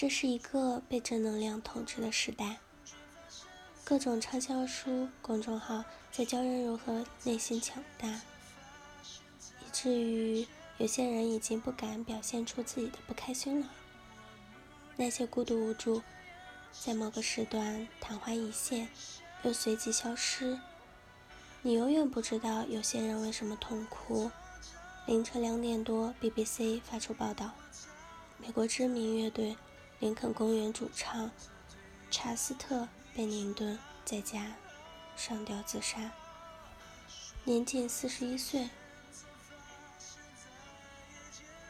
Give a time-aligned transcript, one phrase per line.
[0.00, 2.58] 这是一个被正能量统治的时代，
[3.82, 10.46] 各种畅销书、公众号在教人如何内心强大，以至于
[10.76, 13.66] 有些人已经不敢表现出自己的不开心了。
[14.94, 16.00] 那些孤独无助，
[16.70, 18.88] 在某个时段昙花一现，
[19.42, 20.60] 又随即消失。
[21.60, 24.30] 你永远不知道有些人为什么痛哭。
[25.06, 27.50] 凌晨两点多，BBC 发出报道：
[28.36, 29.56] 美国知名乐队。
[30.00, 31.28] 林肯公园主唱
[32.08, 32.82] 查斯特·
[33.16, 34.54] 贝宁顿在家
[35.16, 36.12] 上吊自杀，
[37.42, 38.70] 年仅四十一岁。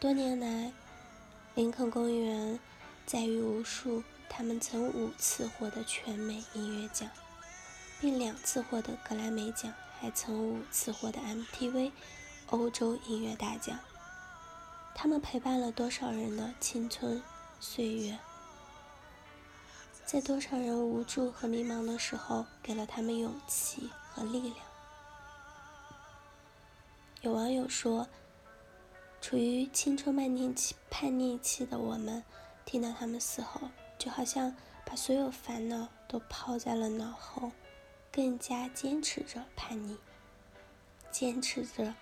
[0.00, 0.72] 多年来，
[1.54, 2.58] 林肯公园
[3.06, 7.08] 载誉无数，他们曾五次获得全美音乐奖，
[8.00, 11.92] 并两次获得格莱美奖，还曾五次获得 MTV
[12.48, 13.78] 欧洲音乐大奖。
[14.96, 17.22] 他们陪伴了多少人的青春？
[17.58, 18.18] 岁月，
[20.04, 24.54] 在多少人无助和迷茫的时候，给了他们勇气和力量。
[27.22, 28.06] 有网友说，
[29.20, 32.22] 处于青春叛逆期叛逆期的我们，
[32.64, 33.60] 听到他们死后，
[33.98, 37.50] 就好像把所有烦恼都抛在了脑后，
[38.12, 39.96] 更加坚持着叛逆，
[41.10, 41.94] 坚持着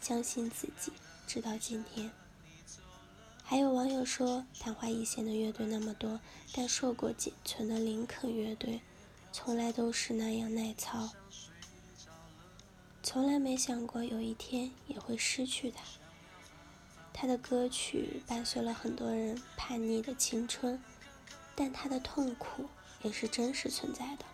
[0.00, 0.92] 相信自己，
[1.26, 2.10] 直到今天。
[3.50, 6.20] 还有网友说，昙花一现的乐队那么多，
[6.54, 8.80] 但硕果仅存的林肯乐队，
[9.32, 11.10] 从来都是那样耐操，
[13.02, 15.82] 从来没想过有一天也会失去他。
[17.12, 20.80] 他的歌曲伴随了很多人叛逆的青春，
[21.56, 22.66] 但他的痛苦
[23.02, 24.24] 也是真实存在的。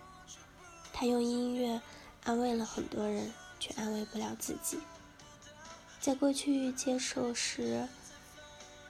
[0.93, 1.81] 他用音乐
[2.25, 4.79] 安慰了很多人，却安慰不了自己。
[6.03, 7.89] 在过去接受时。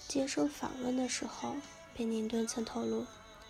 [0.09, 1.57] 接受访问的时候，
[1.95, 3.07] 贝宁顿曾透露，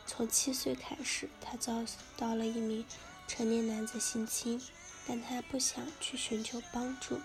[0.07, 1.85] 从七岁开始，他遭
[2.17, 2.85] 到了一名
[3.29, 4.61] 成年男子性侵，
[5.07, 7.21] 但他不想去寻求帮助，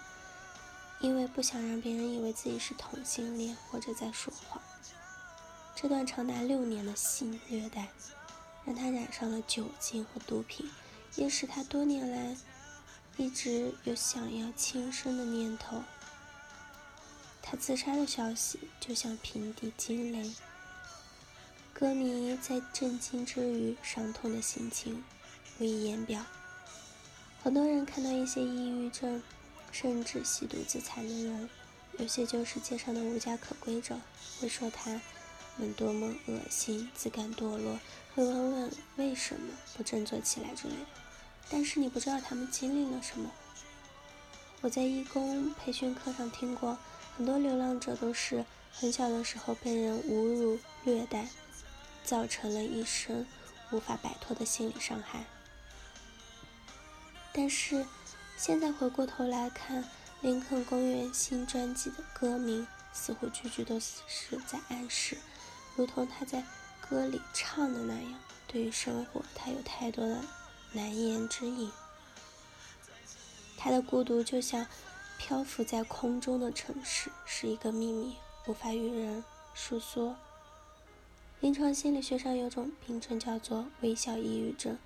[1.00, 4.62] 因为不想让别人以为自己是同性恋或者在说谎。
[5.76, 7.88] 这段长达六年的性虐待，
[8.66, 10.70] 让他染上了酒精和毒品，
[11.16, 12.36] 也使他多年来
[13.18, 15.82] 一直有想要轻生的念头。
[17.52, 20.32] 他自杀的消息就像平地惊雷，
[21.74, 25.04] 歌迷在震惊之余，伤痛的心情
[25.60, 26.24] 无以言表。
[27.44, 29.22] 很多人看到一些抑郁症，
[29.70, 31.50] 甚至吸毒自残的人，
[31.98, 34.00] 有些就是街上的无家可归者，
[34.40, 35.02] 会说他
[35.58, 37.78] 们多么恶心，自甘堕落，
[38.16, 40.86] 会问问为什么不振作起来之类的。
[41.50, 43.30] 但是你不知道他们经历了什么。
[44.62, 46.78] 我在义工培训课上听过。
[47.16, 51.28] 很多流浪者都是很小的时候被人侮辱、虐待，
[52.04, 53.26] 造成了一生
[53.72, 55.26] 无法摆脱的心理伤害。
[57.34, 57.86] 但是
[58.38, 59.84] 现在回过头来看，
[60.22, 65.18] 林肯公园新专辑的歌名，似乎句句都是在暗示，
[65.76, 66.44] 如同他在
[66.90, 70.18] 歌里唱的那样：对于生活，他有太多的
[70.72, 71.72] 难言之隐。
[73.58, 74.66] 他的孤独就像……
[75.24, 78.16] 漂浮在空中的城市是一个秘密，
[78.48, 79.24] 无法与人
[79.54, 80.16] 诉说。
[81.40, 84.80] 临床心理学上有种病症叫做微笑抑郁症，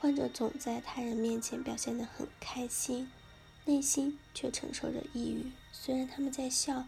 [0.00, 3.12] 患者总在他人面前表现得很开心，
[3.66, 5.52] 内心却承受着抑郁。
[5.72, 6.86] 虽然他们在笑，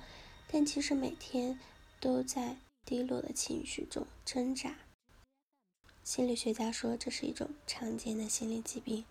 [0.50, 1.60] 但其实每天
[2.00, 4.76] 都在低落的情绪中挣扎。
[6.03, 9.04] 心理学家说，这是一种常见的心理疾病。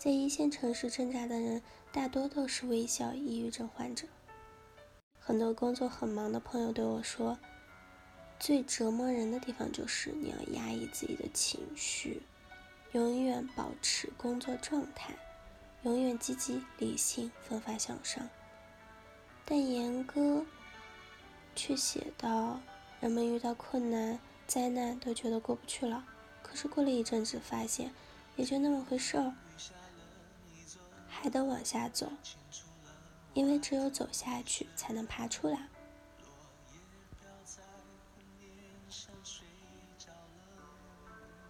[0.00, 1.60] 在一线城市挣扎的人，
[1.92, 4.06] 大多都是微笑抑郁症患者。
[5.18, 7.36] 很多工作很忙的朋友对我说，
[8.38, 12.22] 最折磨人的地方就是你要压抑自己的情绪，
[12.92, 15.14] 永远保持工作状态，
[15.82, 18.26] 永远积极理性、奋发向上。
[19.44, 20.46] 但严歌
[21.54, 22.58] 却写道，
[23.00, 26.06] 人们遇到困难、灾难都觉得过不去了，
[26.42, 27.92] 可是过了一阵子，发现
[28.36, 29.34] 也就那么回事儿。
[31.22, 32.10] 还得往下走，
[33.34, 35.68] 因为只有走下去，才能爬出来。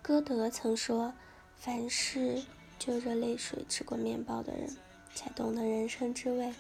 [0.03, 1.15] 歌德曾说
[1.55, 2.43] ：“凡是
[2.81, 4.77] 就着泪水吃过面包的人，
[5.15, 6.53] 才懂得人生之味。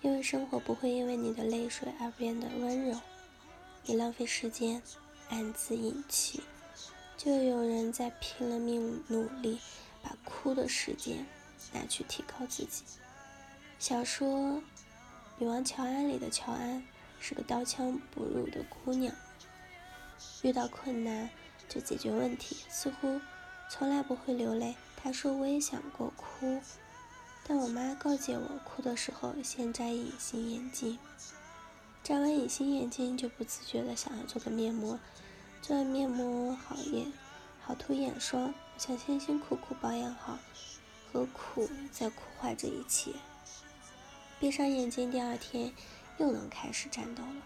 [0.00, 2.98] 因为生活不会因为你的泪水而变得温柔。
[3.84, 4.80] 你浪费时间，
[5.28, 6.42] 暗自隐气，
[7.18, 9.58] 就有人在拼了命努力，
[10.02, 11.26] 把哭的时间。”
[11.72, 12.84] 拿去提高自己。
[13.78, 14.28] 小说
[15.38, 16.82] 《女王乔安》里的乔安
[17.20, 19.14] 是个刀枪不入的姑娘，
[20.42, 21.30] 遇到困难
[21.68, 23.20] 就解决问题，似乎
[23.70, 24.74] 从来不会流泪。
[24.96, 26.60] 她说我也想过哭，
[27.46, 30.98] 但我妈告诫我，哭的时候先摘隐形眼镜。
[32.02, 34.98] 摘完隐形眼镜就不自觉的想要做个面膜，
[35.62, 37.12] 做完面膜好眼，
[37.62, 38.52] 好涂眼霜。
[38.76, 40.38] 想辛辛苦苦保养好，
[41.12, 43.12] 何苦再苦坏这一切？
[44.38, 45.72] 闭上眼睛，第二天
[46.18, 47.42] 又能开始战斗了。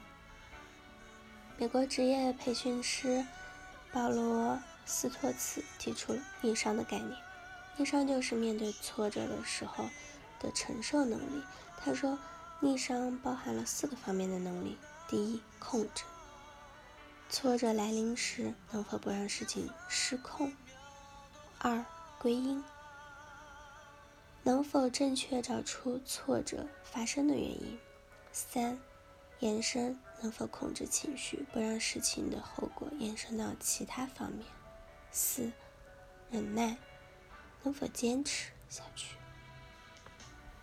[1.59, 3.27] 美国职业培训师
[3.93, 4.55] 保罗·
[4.85, 7.17] 斯托茨提出了逆商的概念，
[7.77, 9.85] 逆商就是面对挫折的时候
[10.41, 11.43] 的承受能力。
[11.79, 12.19] 他说。
[12.65, 14.79] 逆商包含了四个方面的能力：
[15.09, 16.05] 第一，控制；
[17.29, 20.53] 挫折来临时能否不让事情失控；
[21.59, 21.85] 二，
[22.21, 22.63] 归因；
[24.45, 27.79] 能否正确找出挫折发生的原因；
[28.33, 28.79] 三，
[29.41, 34.45] 延伸；能否控制情绪，不让事情的后果延伸到其他方面；
[35.11, 35.53] 四，
[36.31, 36.77] 忍耐；
[37.63, 39.17] 能否坚持下去。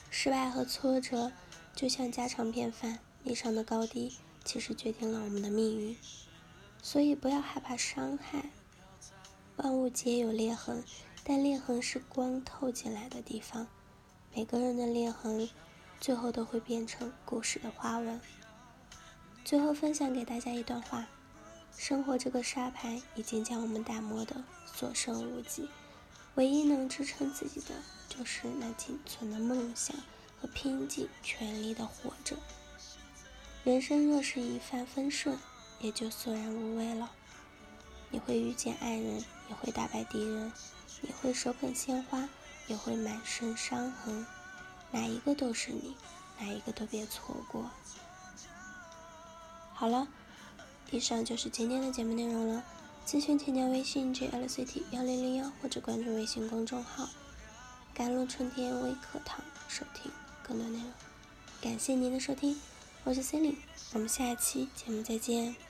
[0.09, 1.31] 失败和挫折。
[1.75, 5.95] 就像家常便饭，立场的高低其实决定了我们的命运。
[6.81, 8.49] 所以不要害怕伤害。
[9.55, 10.83] 万物皆有裂痕，
[11.23, 13.67] 但裂痕是光透进来的地方。
[14.33, 15.49] 每个人的裂痕，
[15.99, 18.19] 最后都会变成故事的花纹。
[19.43, 21.07] 最后分享给大家一段话：
[21.75, 25.69] 生活这个沙盘已经将我们打磨得所剩无几，
[26.35, 27.75] 唯一能支撑自己的，
[28.07, 29.95] 就是那仅存的梦想。
[30.41, 32.37] 和拼尽全力的活着。
[33.65, 35.37] 人生若是一帆风顺，
[35.81, 37.11] 也就索然无味了。
[38.09, 39.17] 你会遇见爱人，
[39.49, 40.49] 也会打败敌人；
[41.01, 42.27] 你会手捧鲜花，
[42.67, 44.25] 也会满身伤痕。
[44.91, 45.95] 哪一个都是你，
[46.39, 47.69] 哪一个都别错过。
[49.73, 50.07] 好了，
[50.91, 52.63] 以上就是今天的节目内容了。
[53.05, 57.09] 咨询请加微信 jlct 幺零零幺，或者关注微信公众号
[57.93, 60.11] “甘露春天微课堂”收听。
[60.43, 60.91] 更多内容，
[61.61, 62.59] 感谢您的收听，
[63.03, 63.55] 我是 Cindy，
[63.93, 65.68] 我们下一期节目再见。